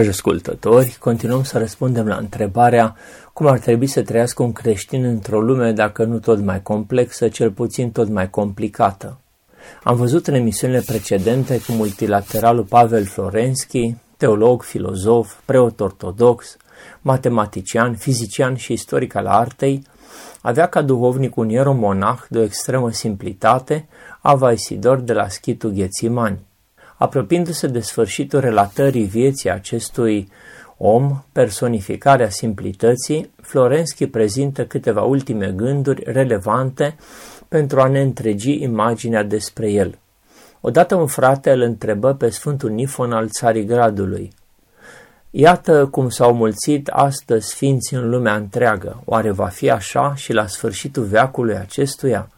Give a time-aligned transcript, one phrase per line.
[0.00, 2.96] Dragi ascultători, continuăm să răspundem la întrebarea
[3.32, 7.50] cum ar trebui să trăiască un creștin într-o lume, dacă nu tot mai complexă, cel
[7.50, 9.18] puțin tot mai complicată.
[9.82, 16.56] Am văzut în emisiunile precedente cum multilateralul Pavel Florenski, teolog, filozof, preot ortodox,
[17.00, 19.82] matematician, fizician și istoric al artei,
[20.40, 23.88] avea ca duhovnic un ieromonah de o extremă simplitate,
[24.20, 26.48] Ava Isidor de la Schitul Ghețimani.
[27.00, 30.28] Apropiindu-se de sfârșitul relatării vieții acestui
[30.76, 36.96] om, personificarea simplității, Florenski prezintă câteva ultime gânduri relevante
[37.48, 39.98] pentru a ne întregi imaginea despre el.
[40.60, 44.32] Odată un frate îl întrebă pe Sfântul Nifon al Țarigradului.
[45.30, 49.02] Iată cum s-au mulțit astăzi sfinții în lumea întreagă.
[49.04, 52.30] Oare va fi așa și la sfârșitul veacului acestuia?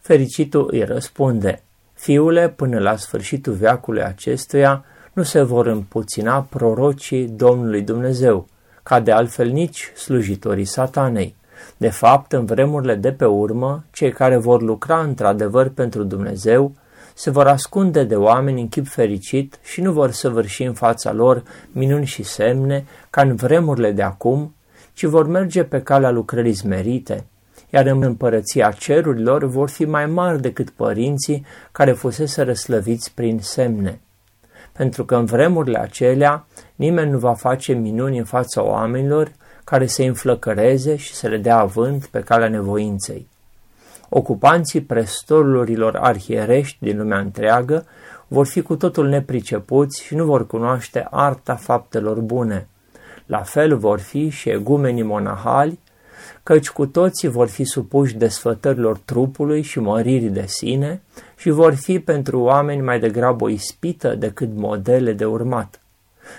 [0.00, 1.60] Fericitul îi răspunde,
[1.96, 8.46] Fiule, până la sfârșitul veacului acestuia, nu se vor împuțina prorocii Domnului Dumnezeu,
[8.82, 11.34] ca de altfel nici slujitorii satanei.
[11.76, 16.72] De fapt, în vremurile de pe urmă, cei care vor lucra într-adevăr pentru Dumnezeu
[17.14, 21.42] se vor ascunde de oameni în chip fericit și nu vor săvârși în fața lor
[21.72, 24.54] minuni și semne ca în vremurile de acum,
[24.92, 27.24] ci vor merge pe calea lucrării zmerite,
[27.70, 34.00] iar în împărăția cerurilor vor fi mai mari decât părinții care fusese răslăviți prin semne.
[34.72, 39.32] Pentru că în vremurile acelea nimeni nu va face minuni în fața oamenilor
[39.64, 43.28] care să înflăcăreze și să le dea avânt pe calea nevoinței.
[44.08, 47.86] Ocupanții prestolurilor arhierești din lumea întreagă
[48.26, 52.68] vor fi cu totul nepricepuți și nu vor cunoaște arta faptelor bune.
[53.26, 55.78] La fel vor fi și egumenii monahali
[56.42, 61.02] căci cu toții vor fi supuși desfătărilor trupului și măririi de sine
[61.36, 65.80] și vor fi pentru oameni mai degrabă o ispită decât modele de urmat.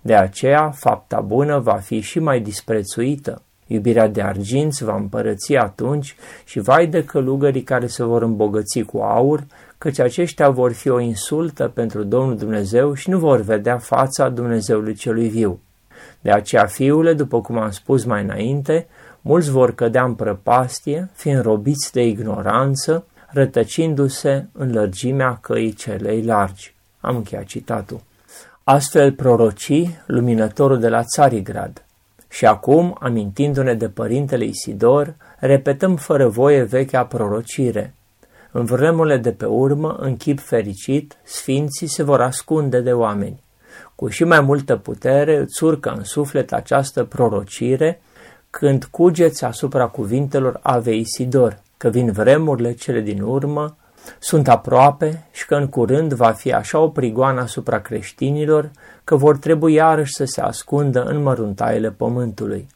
[0.00, 3.42] De aceea, fapta bună va fi și mai disprețuită.
[3.66, 8.98] Iubirea de argint va împărăți atunci și vai de călugării care se vor îmbogăți cu
[8.98, 9.44] aur,
[9.78, 14.94] căci aceștia vor fi o insultă pentru Domnul Dumnezeu și nu vor vedea fața Dumnezeului
[14.94, 15.60] celui viu.
[16.20, 18.86] De aceea, fiule, după cum am spus mai înainte,
[19.20, 26.74] mulți vor cădea în prăpastie, fiind robiți de ignoranță, rătăcindu-se în lărgimea căii celei largi.
[27.00, 28.00] Am încheiat citatul.
[28.64, 31.84] Astfel proroci luminătorul de la Țarigrad.
[32.28, 37.94] Și acum, amintindu-ne de părintele Isidor, repetăm fără voie vechea prorocire.
[38.52, 43.42] În vremurile de pe urmă, în chip fericit, sfinții se vor ascunde de oameni.
[43.94, 48.00] Cu și mai multă putere îți țurcă în suflet această prorocire,
[48.50, 53.76] când cugeți asupra cuvintelor Avei Isidor, că vin vremurile cele din urmă,
[54.18, 58.70] sunt aproape și că în curând va fi așa o prigoană asupra creștinilor
[59.04, 62.66] că vor trebui iarăși să se ascundă în măruntaiele pământului.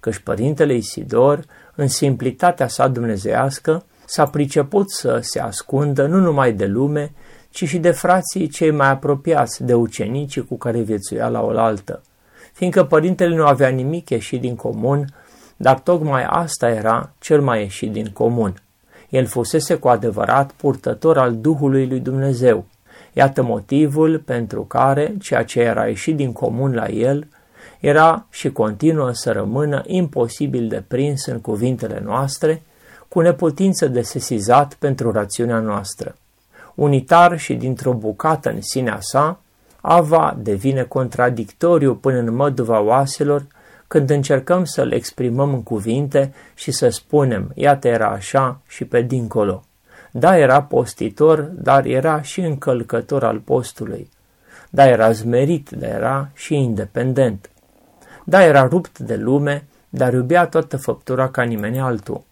[0.00, 6.66] Căci părintele Isidor, în simplitatea sa dumnezească, s-a priceput să se ascundă nu numai de
[6.66, 7.12] lume,
[7.50, 12.02] ci și de frații cei mai apropiați, de ucenicii cu care viețuia la oaltă
[12.58, 15.04] fiindcă părintele nu avea nimic ieșit din comun,
[15.56, 18.62] dar tocmai asta era cel mai ieșit din comun.
[19.08, 22.64] El fusese cu adevărat purtător al Duhului lui Dumnezeu.
[23.12, 27.26] Iată motivul pentru care ceea ce era ieșit din comun la el
[27.80, 32.62] era și continuă să rămână imposibil de prins în cuvintele noastre,
[33.08, 36.16] cu neputință de sesizat pentru rațiunea noastră.
[36.74, 39.40] Unitar și dintr-o bucată în sinea sa,
[39.80, 43.46] Ava devine contradictoriu până în măduva oaselor
[43.86, 49.02] când încercăm să le exprimăm în cuvinte și să spunem, iată era așa și pe
[49.02, 49.62] dincolo.
[50.10, 54.10] Da, era postitor, dar era și încălcător al postului.
[54.70, 57.50] Da, era zmerit, dar era și independent.
[58.24, 62.22] Da, era rupt de lume, dar iubea toată făptura ca nimeni altul.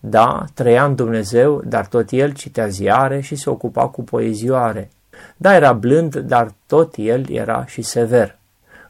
[0.00, 4.90] Da, trăia în Dumnezeu, dar tot el citea ziare și se ocupa cu poezioare.
[5.36, 8.38] Da, era blând, dar tot el era și sever.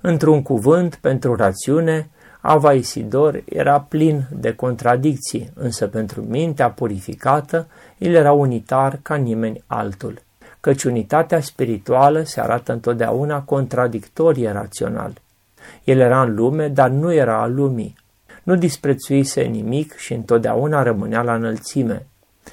[0.00, 2.11] Într-un cuvânt, pentru rațiune,
[2.41, 7.67] Ava Isidor era plin de contradicții, însă pentru mintea purificată,
[7.99, 10.23] el era unitar ca nimeni altul,
[10.61, 15.12] căci unitatea spirituală se arată întotdeauna contradictorie rațional.
[15.85, 17.97] El era în lume, dar nu era al lumii.
[18.43, 22.06] Nu disprețuise nimic și întotdeauna rămânea la înălțime.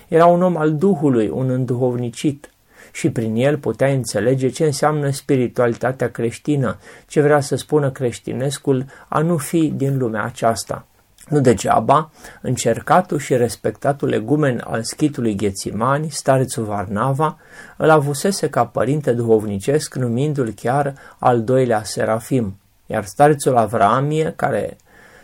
[0.08, 2.50] Era un om al Duhului, un înduhovnicit
[2.92, 9.20] și prin el putea înțelege ce înseamnă spiritualitatea creștină, ce vrea să spună creștinescul a
[9.20, 10.86] nu fi din lumea aceasta.
[11.30, 12.12] Nu degeaba,
[12.42, 17.38] încercatul și respectatul legumen al schitului Ghețimani, starețul Varnava,
[17.78, 24.78] îl avusese ca părinte duhovnicesc, numindu-l chiar al doilea Serafim, iar starețul Avraamie, care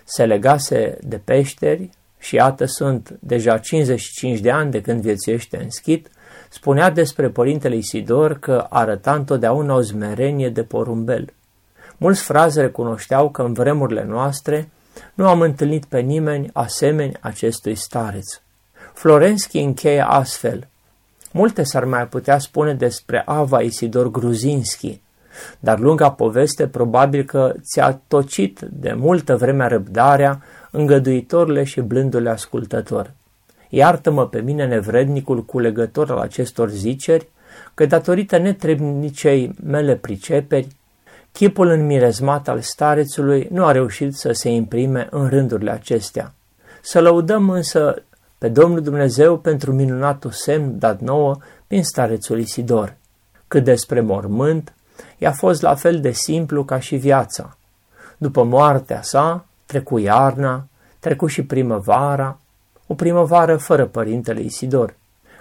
[0.03, 1.89] se legase de peșteri,
[2.23, 6.09] și iată sunt deja 55 de ani de când viețuiește în schit,
[6.53, 11.33] spunea despre părintele Isidor că arăta întotdeauna o zmerenie de porumbel.
[11.97, 14.69] Mulți fraze recunoșteau că în vremurile noastre
[15.13, 18.41] nu am întâlnit pe nimeni asemeni acestui stareț.
[18.93, 20.67] Florenski încheie astfel.
[21.31, 25.01] Multe s-ar mai putea spune despre Ava Isidor Gruzinski,
[25.59, 30.41] dar lunga poveste probabil că ți-a tocit de multă vreme răbdarea
[30.71, 33.13] îngăduitorile și blândule ascultător.
[33.75, 37.27] Iartă-mă pe mine nevrednicul culegător al acestor ziceri,
[37.73, 40.67] că datorită netrebnicei mele priceperi,
[41.31, 46.33] chipul înmirezmat al starețului nu a reușit să se imprime în rândurile acestea.
[46.81, 48.03] Să lăudăm însă
[48.37, 51.37] pe Domnul Dumnezeu pentru minunatul semn dat nouă
[51.67, 52.95] prin starețul Isidor.
[53.47, 54.73] Cât despre mormânt,
[55.17, 57.57] i-a fost la fel de simplu ca și viața.
[58.17, 60.67] După moartea sa, trecu iarna,
[60.99, 62.37] trecu și primăvara,
[62.93, 64.95] o primăvară fără părintele Isidor.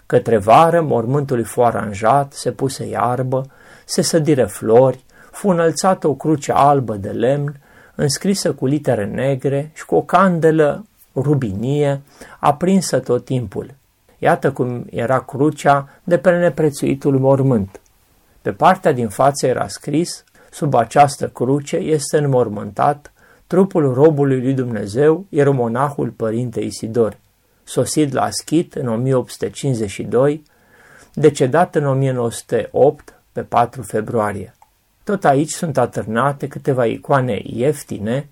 [0.06, 3.46] Către vară, mormântul fu aranjat, se puse iarbă,
[3.84, 7.60] se sădire flori, fu înălțată o cruce albă de lemn,
[7.94, 10.84] înscrisă cu litere negre și cu o candelă
[11.14, 12.00] rubinie,
[12.38, 13.74] aprinsă tot timpul.
[14.18, 17.80] Iată cum era crucea de pe neprețuitul mormânt.
[18.42, 23.12] Pe partea din față era scris, sub această cruce este înmormântat
[23.46, 27.20] trupul robului lui Dumnezeu, ieromonahul părinte Isidor
[27.64, 30.42] sosit la Schit în 1852,
[31.14, 34.54] decedat în 1908 pe 4 februarie.
[35.04, 38.28] Tot aici sunt atârnate câteva icoane ieftine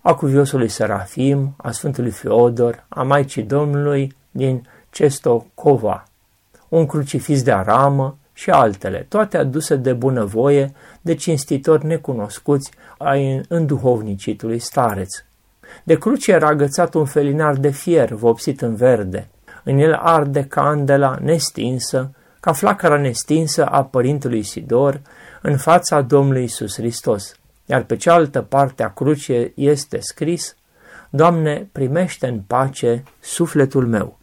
[0.00, 6.04] a cuviosului Serafim, a Sfântului Feodor, a Maicii Domnului din Cestocova,
[6.68, 14.58] un crucifix de aramă și altele, toate aduse de bunăvoie de cinstitori necunoscuți ai înduhovnicitului
[14.58, 15.14] stareț.
[15.84, 19.28] De cruce era agățat un felinar de fier vopsit în verde.
[19.64, 25.00] În el arde candela nestinsă, ca flacăra nestinsă a părintelui Isidor,
[25.42, 27.34] în fața Domnului Isus Hristos.
[27.66, 30.56] Iar pe cealaltă parte a crucii este scris,
[31.10, 34.18] Doamne, primește în pace sufletul meu.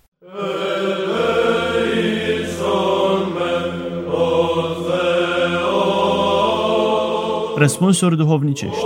[7.56, 8.86] Răspunsuri duhovnicești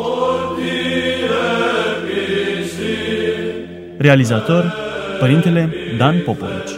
[4.06, 4.74] Realizator
[5.20, 6.72] Părintele Dan Popovici